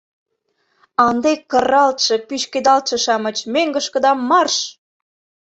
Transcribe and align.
—А 0.99 1.01
ынде 1.11 1.31
кыралтше, 1.51 2.15
пӱчкедалтше-шамыч, 2.27 3.37
мӧҥгышкыда 3.53 4.11
марш! 4.29 4.57